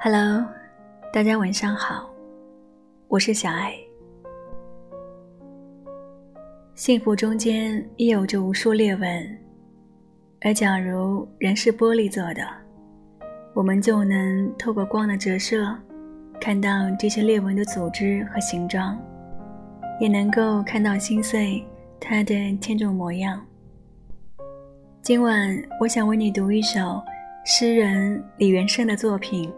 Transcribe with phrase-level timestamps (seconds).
[0.00, 0.46] Hello，
[1.12, 2.08] 大家晚上好，
[3.08, 3.74] 我是小爱。
[6.76, 9.38] 幸福中间亦有着无数裂纹，
[10.42, 12.42] 而假如人是玻璃做的，
[13.52, 15.76] 我们就能透过光的折射，
[16.40, 18.96] 看到这些裂纹的组织和形状，
[19.98, 21.60] 也能够看到心碎
[21.98, 23.44] 它的千种模样。
[25.02, 27.02] 今晚，我想为你读一首
[27.44, 29.52] 诗人李元胜的作品。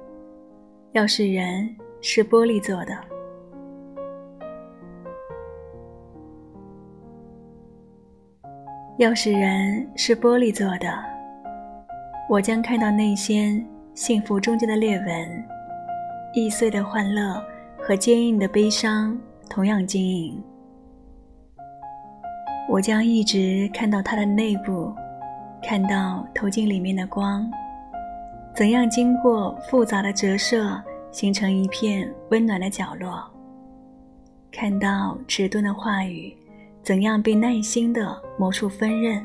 [0.93, 2.99] 要是人是玻璃做的，
[8.99, 10.93] 要是人是玻璃做的，
[12.29, 15.45] 我将看到那些幸福中间的裂纹，
[16.35, 17.41] 易碎的欢乐
[17.79, 19.17] 和坚硬的悲伤
[19.49, 20.43] 同样晶莹。
[22.69, 24.93] 我将一直看到它的内部，
[25.63, 27.49] 看到投进里面的光。
[28.55, 33.25] 怎样经过复杂的折射，形成一片温暖的角落？
[34.51, 36.37] 看到迟钝的话语，
[36.83, 39.25] 怎样被耐心地磨出锋刃？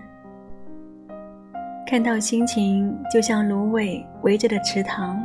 [1.88, 5.22] 看到心情就像芦苇围着的池塘，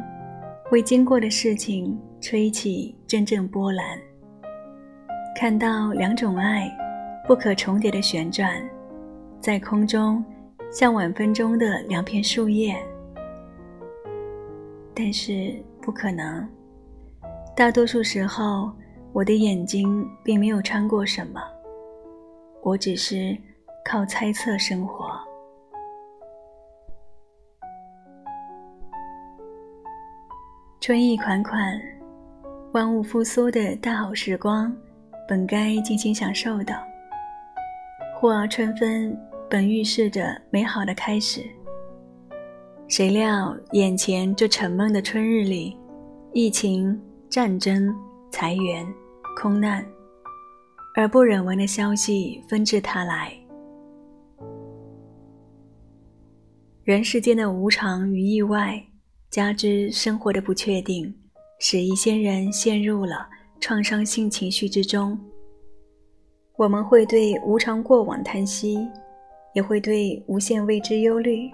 [0.71, 3.84] 为经过的事情吹起阵阵波澜。
[5.37, 6.71] 看到两种爱
[7.27, 8.61] 不可重叠的旋转，
[9.39, 10.25] 在空中
[10.73, 12.75] 像晚风中的两片树叶。
[15.03, 16.47] 但是不可能。
[17.56, 18.70] 大多数时候，
[19.15, 21.41] 我的眼睛并没有穿过什么，
[22.62, 23.34] 我只是
[23.83, 25.09] 靠猜测生活。
[30.83, 31.81] 春意款款，
[32.72, 34.71] 万物复苏的大好时光，
[35.27, 36.75] 本该尽情享受的。
[38.21, 39.19] 或而春分，
[39.49, 41.41] 本预示着美好的开始。
[42.91, 45.77] 谁料眼前这沉闷的春日里，
[46.33, 47.89] 疫情、战争、
[48.33, 48.84] 裁员、
[49.37, 49.87] 空难，
[50.97, 53.33] 而不忍闻的消息纷至沓来。
[56.83, 58.84] 人世间的无常与意外，
[59.31, 61.15] 加之生活的不确定，
[61.61, 63.28] 使一些人陷入了
[63.61, 65.17] 创伤性情绪之中。
[66.57, 68.84] 我们会对无常过往叹息，
[69.55, 71.49] 也会对无限未知忧虑。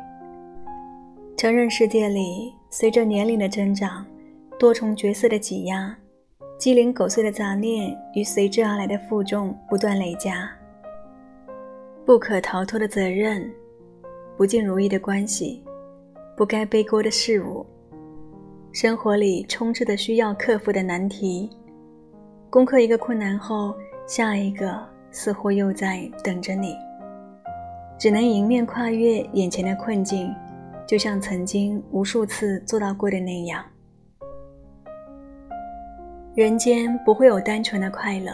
[1.37, 4.07] 成人世界里，随着年龄的增长，
[4.59, 5.95] 多重角色的挤压，
[6.59, 10.51] 鸡零狗碎的杂念与随之而来的负重不断累加。
[12.07, 13.53] 不可逃脱的责任，
[14.35, 15.63] 不尽如意的关系，
[16.39, 17.67] 不该背锅的事物，
[18.73, 21.51] 生活里充斥着需要克服的难题。
[22.49, 23.75] 攻克一个困难后，
[24.07, 26.75] 下一个似乎又在等着你。
[27.99, 30.35] 只能迎面跨越眼前的困境。
[30.87, 33.65] 就像曾经无数次做到过的那样，
[36.35, 38.33] 人间不会有单纯的快乐，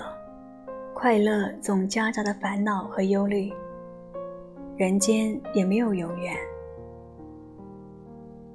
[0.92, 3.50] 快乐总夹杂着烦恼和忧虑。
[4.76, 6.36] 人间也没有永远，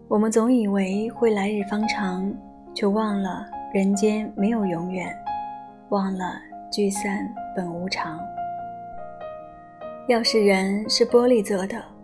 [0.07, 2.31] 我们总以为会来日方长，
[2.73, 5.15] 却忘了人间没有永远，
[5.89, 6.39] 忘了
[6.71, 8.19] 聚散本无常。
[10.07, 11.96] 要是人是玻璃做的。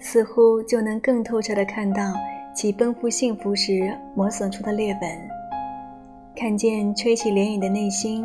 [0.00, 2.14] 似乎就能更透彻地看到
[2.54, 5.28] 其奔赴幸福时磨损出的裂纹，
[6.36, 8.24] 看见吹起涟漪的内心，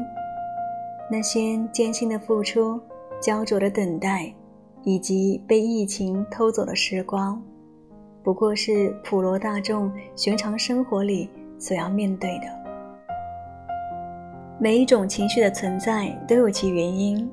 [1.09, 2.79] 那些艰辛的付出、
[3.19, 4.33] 焦灼的等待，
[4.83, 7.41] 以及被疫情偷走的时光，
[8.23, 12.45] 不过是普罗大众寻常生活里所要面对的。
[14.59, 17.29] 每一种情绪的存在都有其原因，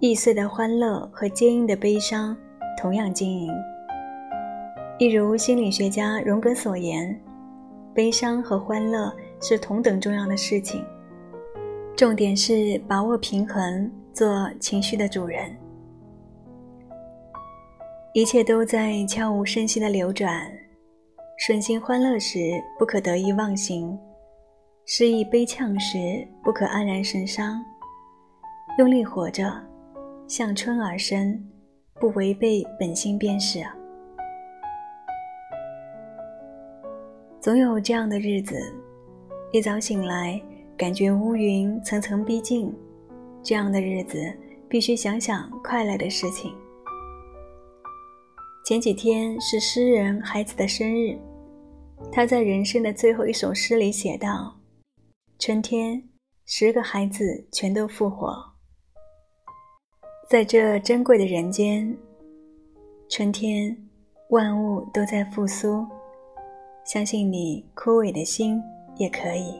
[0.00, 2.36] 易碎的欢乐和坚硬的悲伤。
[2.76, 3.52] 同样经营，
[4.98, 7.18] 一如心理学家荣格所言，
[7.94, 10.84] 悲伤和欢乐是同等重要的事情。
[11.96, 15.56] 重点是把握平衡，做情绪的主人。
[18.12, 20.46] 一切都在悄无声息的流转，
[21.38, 22.38] 顺心欢乐时
[22.78, 23.98] 不可得意忘形，
[24.84, 27.62] 失意悲怆时不可黯然神伤。
[28.78, 29.50] 用力活着，
[30.28, 31.42] 向春而生。
[31.98, 33.74] 不违背本心便是啊。
[37.40, 38.56] 总有这样的日子，
[39.52, 40.40] 一早醒来，
[40.76, 42.74] 感觉乌云层层逼近。
[43.42, 44.18] 这样的日子，
[44.68, 46.52] 必须想想快乐的事情。
[48.64, 51.16] 前几天是诗人孩子的生日，
[52.10, 54.58] 他在人生的最后一首诗里写道
[55.38, 56.02] ：“春天，
[56.44, 58.34] 十个孩子全都复活。”
[60.28, 61.96] 在这珍贵的人间，
[63.08, 63.76] 春天，
[64.30, 65.86] 万物都在复苏，
[66.84, 68.60] 相信你枯萎的心
[68.96, 69.54] 也可以。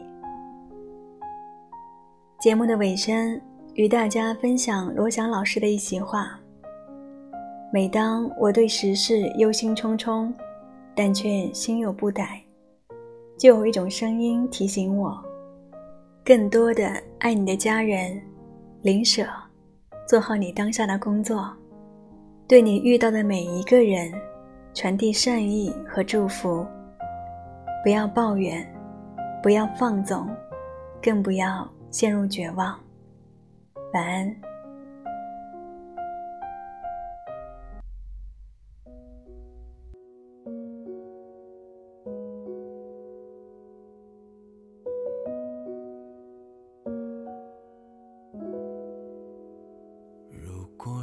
[2.41, 3.39] 节目的尾声，
[3.75, 6.37] 与大家分享罗翔老师的一席话：
[7.71, 10.29] 每当我对时事忧心忡忡，
[10.93, 12.43] 但却心有不逮，
[13.37, 15.17] 就有一种声音提醒我，
[16.25, 18.21] 更多的爱你的家人，
[18.81, 19.25] 林舍，
[20.07, 21.53] 做好你当下的工作。
[22.47, 24.09] 对你遇到的每一个人，
[24.73, 26.65] 传递善意和祝福。
[27.83, 28.65] 不要抱怨，
[29.43, 30.25] 不要放纵，
[31.01, 32.79] 更不要陷入绝望。
[33.93, 34.33] 晚安。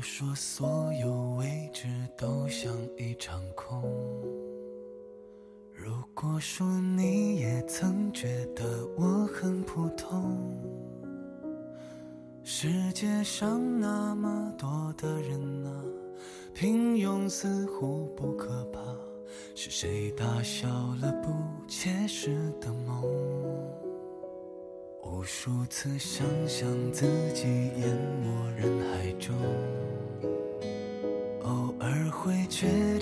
[0.04, 3.82] 说所有未知都像一场空。
[5.72, 10.38] 如果说你也曾觉得我很普通，
[12.42, 15.84] 世界上那么多的人啊，
[16.52, 18.80] 平庸似乎不可怕，
[19.54, 20.68] 是谁打消
[21.00, 21.32] 了不
[21.66, 23.02] 切实的梦？
[25.02, 27.46] 无数次想象自己
[27.78, 29.34] 淹没人海中，
[32.24, 32.93] 会觉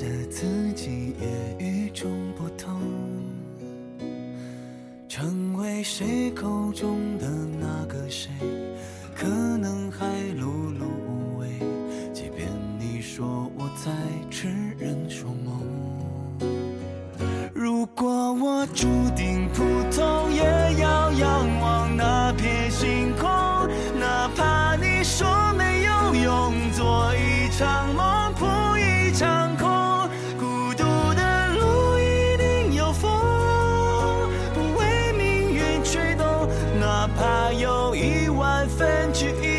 [37.03, 39.52] 哪怕有一万分之一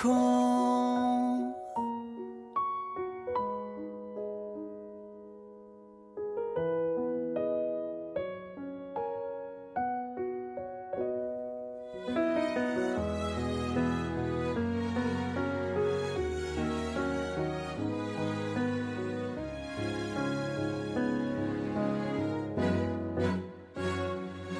[0.00, 0.38] 空。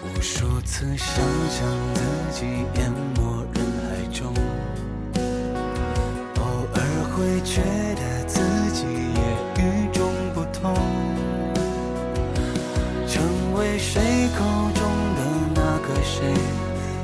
[0.03, 2.45] 无数次想象自己
[2.75, 4.48] 淹没人海中。
[7.19, 7.61] 会觉
[7.97, 8.39] 得自
[8.71, 9.21] 己也
[9.61, 10.73] 与众不同，
[13.09, 13.21] 成
[13.57, 14.81] 为谁口中
[15.17, 15.21] 的
[15.53, 16.33] 那个谁，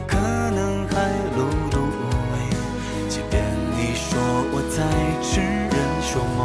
[0.07, 0.95] 可能还
[1.35, 1.39] 碌
[1.73, 2.33] 碌无为。
[3.09, 3.43] 即便
[3.77, 4.07] 你说
[4.53, 4.79] 我在
[5.21, 6.41] 痴人说梦，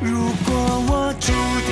[0.00, 0.10] 如
[0.44, 0.50] 果
[0.88, 1.30] 我注
[1.68, 1.70] 定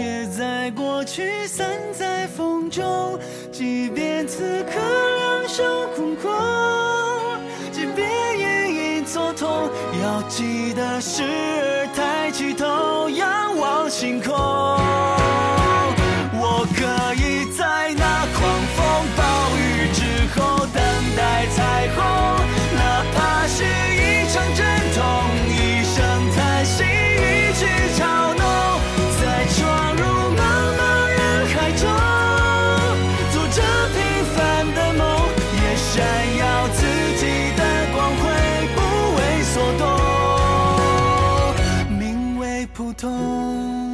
[0.00, 3.18] 别在过去散在风中，
[3.52, 4.70] 即便此刻
[5.18, 5.62] 两手
[5.94, 6.32] 空空，
[7.70, 9.68] 即便隐隐作痛，
[10.02, 15.09] 要记得时而抬起头，仰望星空。
[42.80, 43.89] 不同